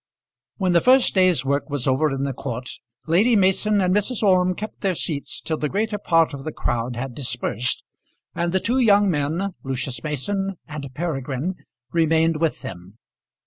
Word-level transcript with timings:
When 0.57 0.71
the 0.73 0.81
first 0.81 1.13
day's 1.13 1.45
work 1.45 1.69
was 1.69 1.85
over 1.85 2.09
in 2.09 2.23
the 2.23 2.33
court, 2.33 2.67
Lady 3.05 3.35
Mason 3.35 3.79
and 3.81 3.93
Mrs. 3.93 4.23
Orme 4.23 4.55
kept 4.55 4.81
their 4.81 4.95
seats 4.95 5.39
till 5.39 5.57
the 5.57 5.69
greater 5.69 5.99
part 5.99 6.33
of 6.33 6.43
the 6.43 6.51
crowd 6.51 6.95
had 6.95 7.13
dispersed, 7.13 7.83
and 8.33 8.51
the 8.51 8.59
two 8.59 8.79
young 8.79 9.11
men, 9.11 9.53
Lucius 9.63 10.03
Mason 10.03 10.55
and 10.67 10.91
Peregrine, 10.95 11.53
remained 11.91 12.37
with 12.41 12.61
them. 12.63 12.97